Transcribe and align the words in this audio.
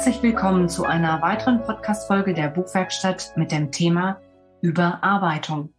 Herzlich 0.00 0.22
willkommen 0.22 0.70
zu 0.70 0.86
einer 0.86 1.20
weiteren 1.20 1.60
Podcast-Folge 1.60 2.32
der 2.32 2.48
Buchwerkstatt 2.48 3.34
mit 3.36 3.52
dem 3.52 3.70
Thema 3.70 4.18
Überarbeitung. 4.62 5.74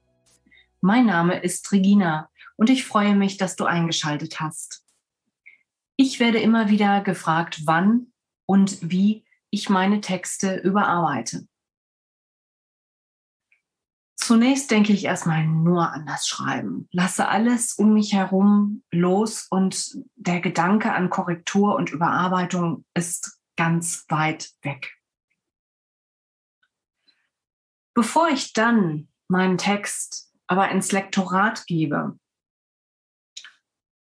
Mein 0.80 1.08
Name 1.08 1.40
ist 1.40 1.72
Regina 1.72 2.30
und 2.56 2.70
ich 2.70 2.86
freue 2.86 3.16
mich, 3.16 3.38
dass 3.38 3.56
du 3.56 3.66
eingeschaltet 3.66 4.40
hast. 4.40 4.86
Ich 5.96 6.20
werde 6.20 6.38
immer 6.38 6.70
wieder 6.70 7.02
gefragt, 7.02 7.62
wann 7.66 8.14
und 8.46 8.92
wie 8.92 9.26
ich 9.50 9.72
meine 9.72 10.02
Texte 10.02 10.58
überarbeite. 10.58 11.48
Zunächst 14.16 14.70
denke 14.70 14.94
ich 14.94 15.06
erstmal 15.06 15.48
nur 15.48 15.92
an 15.92 16.06
das 16.06 16.28
Schreiben, 16.28 16.88
lasse 16.92 17.28
alles 17.28 17.74
um 17.74 17.96
mich 17.96 18.14
herum 18.14 18.84
los 18.92 19.48
und 19.50 19.98
der 20.16 20.42
Gedanke 20.42 20.94
an 20.94 21.10
Korrektur 21.10 21.74
und 21.74 21.90
Überarbeitung 21.90 22.86
ist 22.94 23.41
ganz 23.56 24.06
weit 24.10 24.52
weg. 24.62 24.98
Bevor 27.94 28.30
ich 28.30 28.54
dann 28.54 29.10
meinen 29.28 29.58
Text 29.58 30.32
aber 30.48 30.70
ins 30.70 30.92
Lektorat 30.92 31.66
gebe, 31.68 32.18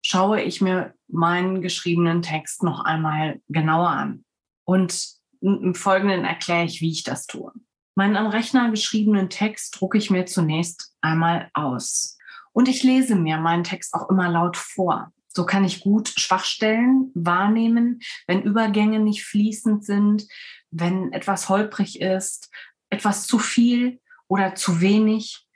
schaue 0.05 0.43
ich 0.43 0.61
mir 0.61 0.95
meinen 1.09 1.63
geschriebenen 1.63 2.23
Text 2.23 2.63
noch 2.63 2.85
einmal 2.85 3.41
genauer 3.49 3.89
an. 3.89 4.25
Und 4.65 5.15
im 5.41 5.75
Folgenden 5.75 6.25
erkläre 6.25 6.65
ich, 6.65 6.81
wie 6.81 6.91
ich 6.91 7.03
das 7.03 7.27
tue. 7.27 7.53
Meinen 7.95 8.17
am 8.17 8.27
Rechner 8.27 8.71
geschriebenen 8.71 9.31
Text 9.31 9.79
drucke 9.79 9.99
ich 9.99 10.11
mir 10.11 10.27
zunächst 10.27 10.97
einmal 11.01 11.51
aus. 11.55 12.19
Und 12.53 12.69
ich 12.69 12.83
lese 12.83 13.15
mir 13.15 13.39
meinen 13.39 13.65
Text 13.65 13.95
auch 13.95 14.09
immer 14.11 14.29
laut 14.29 14.57
vor. 14.57 15.13
So 15.37 15.45
kann 15.45 15.65
ich 15.65 15.81
gut 15.81 16.09
Schwachstellen 16.09 17.11
wahrnehmen, 17.15 18.01
wenn 18.27 18.43
Übergänge 18.43 19.01
nicht 19.01 19.25
fließend 19.25 19.85
sind, 19.85 20.27
wenn 20.71 21.13
etwas 21.13 21.49
holprig 21.49 22.01
ist, 22.01 22.51
etwas 22.89 23.27
zu 23.27 23.39
viel 23.39 24.01
oder 24.29 24.55
zu 24.55 24.81
wenig, 24.81 25.47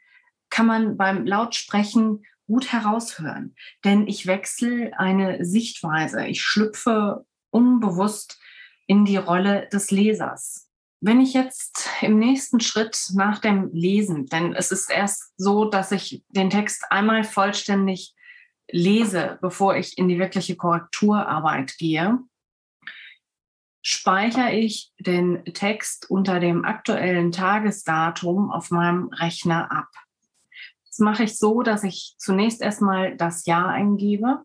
kann 0.50 0.66
man 0.66 0.96
beim 0.96 1.26
Lautsprechen 1.26 2.24
gut 2.46 2.72
heraushören. 2.72 3.54
Denn 3.84 4.08
ich 4.08 4.26
wechsle 4.26 4.92
eine 4.98 5.44
Sichtweise. 5.44 6.26
Ich 6.26 6.42
schlüpfe 6.42 7.24
unbewusst 7.50 8.40
in 8.86 9.04
die 9.04 9.16
Rolle 9.16 9.68
des 9.72 9.90
Lesers. 9.90 10.68
Wenn 11.00 11.20
ich 11.20 11.34
jetzt 11.34 11.88
im 12.00 12.18
nächsten 12.18 12.58
Schritt 12.58 13.10
nach 13.14 13.38
dem 13.38 13.70
Lesen, 13.72 14.26
denn 14.26 14.54
es 14.54 14.72
ist 14.72 14.90
erst 14.90 15.32
so, 15.36 15.66
dass 15.66 15.92
ich 15.92 16.24
den 16.30 16.50
Text 16.50 16.84
einmal 16.90 17.22
vollständig 17.22 18.14
lese, 18.70 19.38
bevor 19.40 19.76
ich 19.76 19.98
in 19.98 20.08
die 20.08 20.18
wirkliche 20.18 20.56
Korrekturarbeit 20.56 21.76
gehe, 21.78 22.18
speichere 23.82 24.52
ich 24.52 24.92
den 24.98 25.44
Text 25.46 26.10
unter 26.10 26.40
dem 26.40 26.64
aktuellen 26.64 27.32
Tagesdatum 27.32 28.50
auf 28.50 28.70
meinem 28.70 29.08
Rechner 29.08 29.72
ab. 29.72 29.88
Das 30.86 30.98
mache 30.98 31.24
ich 31.24 31.38
so, 31.38 31.62
dass 31.62 31.84
ich 31.84 32.14
zunächst 32.18 32.60
erstmal 32.60 33.16
das 33.16 33.46
Jahr 33.46 33.68
eingebe, 33.68 34.44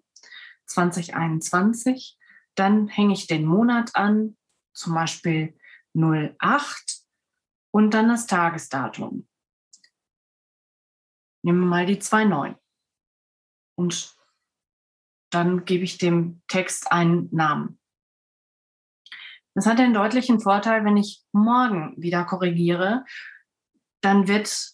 2021. 0.68 2.18
Dann 2.56 2.88
hänge 2.88 3.14
ich 3.14 3.28
den 3.28 3.46
Monat 3.46 3.96
an, 3.96 4.38
zum 4.74 4.94
Beispiel 4.94 5.58
08 5.96 7.02
und 7.72 7.94
dann 7.94 8.08
das 8.08 8.28
Tagesdatum. 8.28 9.28
Nehmen 11.44 11.60
wir 11.60 11.68
mal 11.68 11.86
die 11.86 11.98
2.9. 11.98 12.56
Und 13.76 14.16
dann 15.32 15.66
gebe 15.66 15.84
ich 15.84 15.98
dem 15.98 16.42
Text 16.48 16.92
einen 16.92 17.30
Namen. 17.32 17.80
Das 19.56 19.66
hat 19.66 19.80
einen 19.80 19.94
deutlichen 19.94 20.40
Vorteil, 20.40 20.84
wenn 20.84 20.98
ich 20.98 21.24
morgen 21.32 21.94
wieder 21.98 22.24
korrigiere, 22.26 23.06
dann 24.02 24.28
wird 24.28 24.74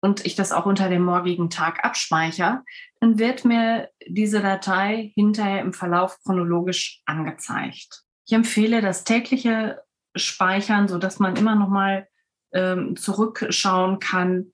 und 0.00 0.24
ich 0.26 0.36
das 0.36 0.52
auch 0.52 0.66
unter 0.66 0.88
dem 0.88 1.02
morgigen 1.02 1.50
Tag 1.50 1.84
abspeichere, 1.84 2.64
dann 3.00 3.18
wird 3.18 3.44
mir 3.44 3.90
diese 4.06 4.40
Datei 4.40 5.12
hinterher 5.14 5.60
im 5.60 5.72
Verlauf 5.72 6.18
chronologisch 6.22 7.02
angezeigt. 7.04 8.04
Ich 8.26 8.32
empfehle 8.32 8.80
das 8.80 9.04
tägliche 9.04 9.82
Speichern, 10.14 10.88
so 10.88 10.98
dass 10.98 11.18
man 11.18 11.36
immer 11.36 11.54
noch 11.54 11.68
mal 11.68 12.08
ähm, 12.52 12.96
zurückschauen 12.96 13.98
kann, 13.98 14.52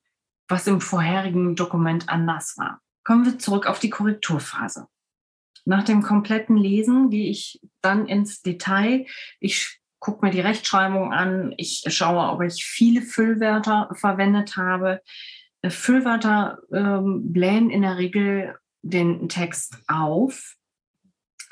was 0.49 0.67
im 0.67 0.81
vorherigen 0.81 1.57
Dokument 1.57 2.09
anders 2.09 2.57
war. 2.57 2.81
Kommen 3.05 3.25
wir 3.25 3.39
zurück 3.39 3.67
auf 3.67 3.79
die 3.79 3.91
Korrekturphase. 3.91 4.89
Nach 5.67 5.85
dem 5.85 6.03
kompletten 6.03 6.57
Lesen 6.57 7.11
gehe 7.11 7.31
ich 7.31 7.61
dann 7.81 8.07
ins 8.07 8.43
Detail. 8.43 9.07
Ich 9.41 9.81
gucke 9.99 10.25
mir 10.25 10.33
die 10.33 10.41
Rechtschreibung 10.41 11.13
an. 11.13 11.55
Ich 11.57 11.85
schaue, 11.87 12.31
ob 12.31 12.43
ich 12.43 12.65
viele 12.65 13.01
Füllwörter 13.01 13.89
verwendet 13.95 14.57
habe. 14.57 15.01
Äh, 15.63 15.71
Füllwörter 15.71 16.59
ähm, 16.73 17.33
blähen 17.33 17.71
in 17.71 17.83
der 17.83 17.97
Regel 17.97 18.57
den 18.83 19.31
Text 19.31 19.79
auf, 19.89 20.57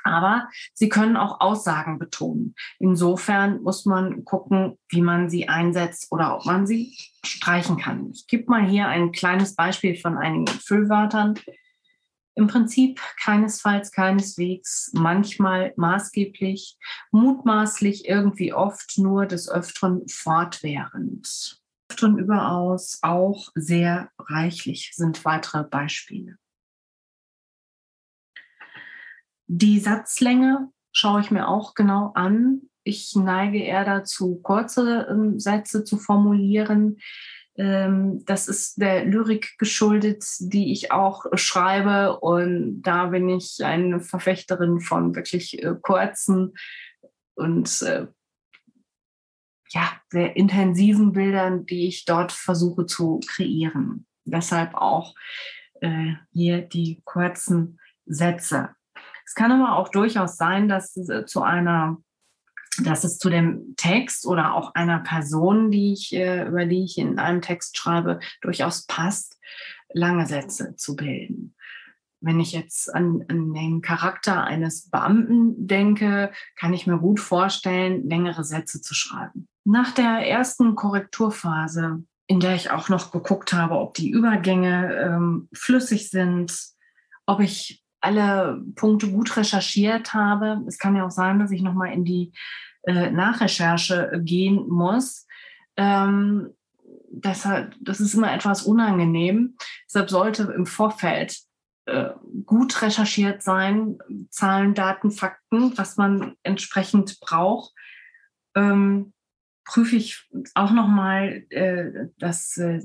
aber 0.04 0.48
sie 0.74 0.88
können 0.88 1.16
auch 1.16 1.40
Aussagen 1.40 1.98
betonen. 1.98 2.54
Insofern 2.78 3.62
muss 3.62 3.84
man 3.84 4.24
gucken, 4.24 4.78
wie 4.88 5.02
man 5.02 5.30
sie 5.30 5.48
einsetzt 5.48 6.10
oder 6.10 6.36
ob 6.36 6.46
man 6.46 6.66
sie 6.66 6.96
streichen 7.24 7.78
kann. 7.78 8.10
Ich 8.12 8.26
gebe 8.26 8.50
mal 8.50 8.66
hier 8.66 8.88
ein 8.88 9.12
kleines 9.12 9.54
Beispiel 9.54 9.96
von 9.96 10.18
einigen 10.18 10.46
Füllwörtern. 10.46 11.34
Im 12.34 12.46
Prinzip 12.46 13.00
keinesfalls, 13.20 13.92
keineswegs, 13.92 14.90
manchmal 14.94 15.74
maßgeblich, 15.76 16.78
mutmaßlich, 17.10 18.08
irgendwie 18.08 18.54
oft, 18.54 18.96
nur 18.96 19.26
des 19.26 19.50
Öfteren 19.50 20.08
fortwährend. 20.08 21.60
Und 22.00 22.18
überaus 22.18 22.98
auch 23.02 23.50
sehr 23.54 24.10
reichlich 24.18 24.92
sind 24.94 25.26
weitere 25.26 25.62
Beispiele. 25.62 26.38
Die 29.54 29.80
Satzlänge 29.80 30.70
schaue 30.92 31.20
ich 31.20 31.30
mir 31.30 31.46
auch 31.46 31.74
genau 31.74 32.12
an. 32.14 32.62
Ich 32.84 33.14
neige 33.14 33.58
eher 33.58 33.84
dazu, 33.84 34.40
kurze 34.42 35.06
ähm, 35.10 35.38
Sätze 35.38 35.84
zu 35.84 35.98
formulieren. 35.98 36.96
Ähm, 37.56 38.24
das 38.24 38.48
ist 38.48 38.80
der 38.80 39.04
Lyrik 39.04 39.58
geschuldet, 39.58 40.24
die 40.38 40.72
ich 40.72 40.90
auch 40.90 41.26
schreibe. 41.34 42.18
Und 42.20 42.80
da 42.80 43.08
bin 43.08 43.28
ich 43.28 43.62
eine 43.62 44.00
Verfechterin 44.00 44.80
von 44.80 45.14
wirklich 45.14 45.62
äh, 45.62 45.74
kurzen 45.82 46.54
und 47.34 47.82
äh, 47.82 48.06
ja, 49.68 49.92
sehr 50.08 50.34
intensiven 50.34 51.12
Bildern, 51.12 51.66
die 51.66 51.88
ich 51.88 52.06
dort 52.06 52.32
versuche 52.32 52.86
zu 52.86 53.20
kreieren. 53.26 54.06
Deshalb 54.24 54.74
auch 54.74 55.14
äh, 55.82 56.14
hier 56.32 56.62
die 56.62 57.02
kurzen 57.04 57.78
Sätze. 58.06 58.70
Es 59.26 59.34
kann 59.34 59.52
aber 59.52 59.76
auch 59.76 59.88
durchaus 59.88 60.36
sein, 60.36 60.68
dass 60.68 60.96
es 60.96 61.08
äh, 61.08 61.24
zu 61.24 61.42
einer 61.42 61.98
dass 62.78 63.04
es 63.04 63.18
zu 63.18 63.28
dem 63.28 63.74
Text 63.76 64.26
oder 64.26 64.54
auch 64.54 64.74
einer 64.74 65.00
Person, 65.00 65.70
die 65.70 65.92
ich, 65.92 66.14
äh, 66.14 66.46
über 66.46 66.64
die 66.64 66.84
ich 66.84 66.98
in 66.98 67.18
einem 67.18 67.42
Text 67.42 67.76
schreibe, 67.76 68.18
durchaus 68.40 68.86
passt, 68.86 69.38
lange 69.92 70.26
Sätze 70.26 70.74
zu 70.76 70.96
bilden. 70.96 71.54
Wenn 72.20 72.40
ich 72.40 72.52
jetzt 72.52 72.94
an, 72.94 73.24
an, 73.28 73.52
den 73.52 73.82
Charakter 73.82 74.44
eines 74.44 74.88
Beamten 74.88 75.66
denke, 75.66 76.32
kann 76.56 76.72
ich 76.72 76.86
mir 76.86 76.98
gut 76.98 77.20
vorstellen, 77.20 78.08
längere 78.08 78.44
Sätze 78.44 78.80
zu 78.80 78.94
schreiben. 78.94 79.48
Nach 79.64 79.92
der 79.92 80.26
ersten 80.26 80.74
Korrekturphase, 80.74 82.04
in 82.26 82.40
der 82.40 82.54
ich 82.54 82.70
auch 82.70 82.88
noch 82.88 83.10
geguckt 83.10 83.52
habe, 83.52 83.74
ob 83.74 83.94
die 83.94 84.10
Übergänge 84.10 84.96
ähm, 84.96 85.48
flüssig 85.52 86.10
sind, 86.10 86.56
ob 87.26 87.40
ich 87.40 87.81
alle 88.02 88.62
Punkte 88.74 89.10
gut 89.10 89.36
recherchiert 89.36 90.12
habe. 90.12 90.62
Es 90.66 90.78
kann 90.78 90.96
ja 90.96 91.06
auch 91.06 91.10
sein, 91.10 91.38
dass 91.38 91.50
ich 91.50 91.62
nochmal 91.62 91.92
in 91.92 92.04
die 92.04 92.32
äh, 92.82 93.10
Nachrecherche 93.10 94.20
gehen 94.22 94.68
muss. 94.68 95.26
Ähm, 95.76 96.50
deshalb, 97.10 97.74
das 97.80 98.00
ist 98.00 98.14
immer 98.14 98.32
etwas 98.32 98.62
unangenehm. 98.62 99.56
Deshalb 99.86 100.10
sollte 100.10 100.52
im 100.54 100.66
Vorfeld 100.66 101.38
äh, 101.86 102.10
gut 102.44 102.82
recherchiert 102.82 103.42
sein, 103.42 103.98
Zahlen, 104.30 104.74
Daten, 104.74 105.10
Fakten, 105.10 105.76
was 105.76 105.96
man 105.96 106.34
entsprechend 106.42 107.20
braucht. 107.20 107.72
Ähm, 108.54 109.12
prüfe 109.64 109.96
ich 109.96 110.28
auch 110.54 110.72
nochmal 110.72 111.44
äh, 111.50 112.08
äh, 112.20 112.80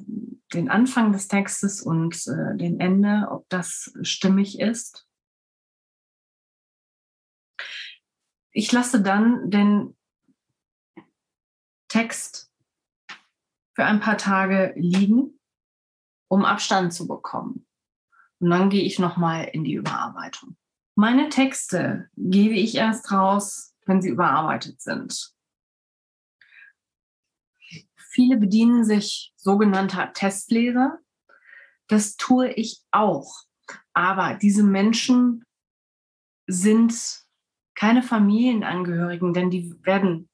den 0.54 0.70
Anfang 0.70 1.12
des 1.12 1.28
Textes 1.28 1.82
und 1.82 2.16
äh, 2.28 2.56
den 2.58 2.80
Ende, 2.80 3.28
ob 3.30 3.50
das 3.50 3.94
stimmig 4.02 4.60
ist. 4.60 5.07
Ich 8.58 8.72
lasse 8.72 9.04
dann 9.04 9.52
den 9.52 9.96
Text 11.90 12.52
für 13.76 13.86
ein 13.86 14.00
paar 14.00 14.18
Tage 14.18 14.74
liegen, 14.76 15.40
um 16.28 16.44
Abstand 16.44 16.92
zu 16.92 17.08
bekommen. 17.08 17.68
Und 18.40 18.50
dann 18.50 18.72
gehe 18.72 18.82
ich 18.82 18.98
nochmal 18.98 19.44
in 19.44 19.64
die 19.64 19.76
Überarbeitung. 19.76 20.58
Meine 20.96 21.30
Texte 21.30 22.10
gebe 22.18 22.56
ich 22.56 22.74
erst 22.74 23.12
raus, 23.12 23.76
wenn 23.86 24.02
sie 24.02 24.10
überarbeitet 24.10 24.82
sind. 24.82 25.36
Viele 28.10 28.38
bedienen 28.38 28.84
sich 28.84 29.36
sogenannter 29.36 30.14
Testleser. 30.14 30.98
Das 31.86 32.16
tue 32.16 32.50
ich 32.54 32.82
auch. 32.90 33.44
Aber 33.94 34.34
diese 34.34 34.64
Menschen 34.64 35.46
sind 36.48 37.27
keine 37.78 38.02
Familienangehörigen, 38.02 39.34
denn 39.34 39.52
die 39.52 39.74
werden, 39.86 40.28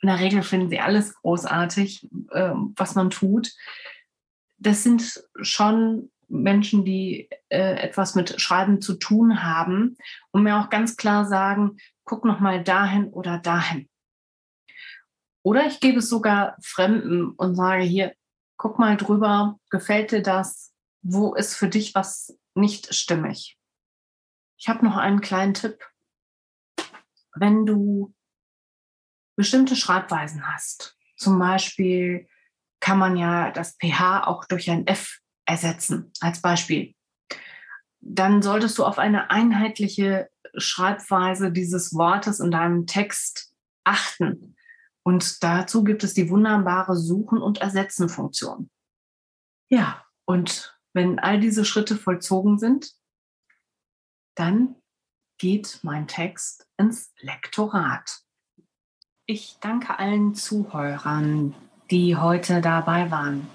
in 0.00 0.08
der 0.08 0.18
Regel 0.18 0.42
finden 0.42 0.68
sie 0.68 0.80
alles 0.80 1.14
großartig, 1.14 2.10
äh, 2.32 2.54
was 2.76 2.96
man 2.96 3.10
tut. 3.10 3.52
Das 4.58 4.82
sind 4.82 5.22
schon 5.40 6.10
Menschen, 6.26 6.84
die 6.84 7.30
äh, 7.50 7.76
etwas 7.76 8.16
mit 8.16 8.40
Schreiben 8.40 8.80
zu 8.80 8.94
tun 8.94 9.44
haben 9.44 9.96
und 10.32 10.42
mir 10.42 10.58
auch 10.58 10.70
ganz 10.70 10.96
klar 10.96 11.24
sagen, 11.24 11.76
guck 12.04 12.24
noch 12.24 12.40
mal 12.40 12.64
dahin 12.64 13.10
oder 13.10 13.38
dahin. 13.38 13.88
Oder 15.44 15.66
ich 15.66 15.78
gebe 15.78 15.98
es 15.98 16.08
sogar 16.08 16.56
Fremden 16.62 17.30
und 17.30 17.54
sage 17.54 17.84
hier, 17.84 18.12
guck 18.56 18.80
mal 18.80 18.96
drüber, 18.96 19.60
gefällt 19.70 20.10
dir 20.10 20.22
das? 20.22 20.72
Wo 21.00 21.34
ist 21.34 21.54
für 21.54 21.68
dich 21.68 21.94
was 21.94 22.36
nicht 22.54 22.92
stimmig? 22.92 23.56
Ich 24.56 24.68
habe 24.68 24.84
noch 24.84 24.96
einen 24.96 25.20
kleinen 25.20 25.54
Tipp. 25.54 25.78
Wenn 27.34 27.66
du 27.66 28.14
bestimmte 29.36 29.76
Schreibweisen 29.76 30.46
hast, 30.46 30.96
zum 31.16 31.38
Beispiel 31.38 32.28
kann 32.80 32.98
man 32.98 33.16
ja 33.16 33.50
das 33.50 33.76
pH 33.80 34.26
auch 34.26 34.44
durch 34.44 34.70
ein 34.70 34.86
F 34.86 35.20
ersetzen, 35.46 36.12
als 36.20 36.42
Beispiel. 36.42 36.94
Dann 38.00 38.42
solltest 38.42 38.76
du 38.78 38.84
auf 38.84 38.98
eine 38.98 39.30
einheitliche 39.30 40.28
Schreibweise 40.56 41.52
dieses 41.52 41.94
Wortes 41.94 42.40
in 42.40 42.50
deinem 42.50 42.86
Text 42.86 43.54
achten. 43.84 44.56
Und 45.04 45.42
dazu 45.42 45.84
gibt 45.84 46.04
es 46.04 46.14
die 46.14 46.28
wunderbare 46.28 46.96
Suchen- 46.96 47.40
und 47.40 47.58
Ersetzen-Funktion. 47.58 48.70
Ja, 49.68 50.04
und 50.24 50.78
wenn 50.92 51.18
all 51.18 51.40
diese 51.40 51.64
Schritte 51.64 51.96
vollzogen 51.96 52.58
sind, 52.58 52.92
dann 54.34 54.76
geht 55.42 55.80
mein 55.82 56.06
Text 56.06 56.68
ins 56.76 57.12
Lektorat. 57.18 58.20
Ich 59.26 59.56
danke 59.60 59.98
allen 59.98 60.36
Zuhörern, 60.36 61.52
die 61.90 62.14
heute 62.14 62.60
dabei 62.60 63.10
waren 63.10 63.48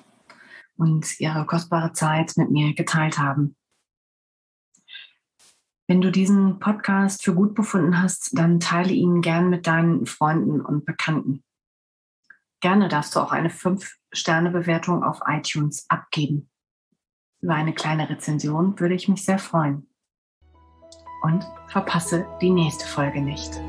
und 0.76 1.18
ihre 1.22 1.46
kostbare 1.46 1.94
Zeit 1.94 2.36
mit 2.36 2.52
mir 2.52 2.76
geteilt 2.76 3.18
haben. 3.18 3.56
Wenn 5.88 6.02
du 6.02 6.12
diesen 6.12 6.60
Podcast 6.60 7.24
für 7.24 7.34
gut 7.34 7.56
befunden 7.56 8.02
hast, 8.02 8.38
dann 8.38 8.60
teile 8.60 8.92
ihn 8.92 9.22
gern 9.22 9.50
mit 9.50 9.66
deinen 9.66 10.06
Freunden 10.08 10.60
und 10.60 10.86
Bekannten. 10.86 11.42
Gerne 12.60 12.90
darfst 12.90 13.16
du 13.16 13.22
auch 13.22 13.32
eine 13.32 13.50
5-Sterne-Bewertung 13.50 15.06
auf 15.06 15.22
iTunes 15.26 15.86
abgeben. 15.88 16.50
Über 17.40 17.56
eine 17.56 17.74
kleine 17.74 18.10
Rezension 18.10 18.78
würde 18.78 18.96
ich 18.96 19.08
mich 19.08 19.24
sehr 19.24 19.40
freuen. 19.40 19.88
Und 21.28 21.46
verpasse 21.68 22.26
die 22.40 22.50
nächste 22.50 22.88
Folge 22.88 23.20
nicht. 23.20 23.60